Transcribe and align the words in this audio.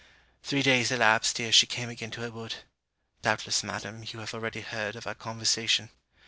Three 0.41 0.63
days 0.63 0.89
elapsed 0.91 1.39
ere 1.39 1.51
she 1.51 1.67
came 1.67 1.87
again 1.89 2.09
to 2.09 2.21
her 2.21 2.31
wood. 2.31 2.55
Doubtless, 3.21 3.61
Madam, 3.63 4.03
you 4.03 4.17
have 4.21 4.33
already 4.33 4.61
heard 4.61 4.95
of 4.95 5.05
our 5.05 5.13
conversation. 5.13 5.91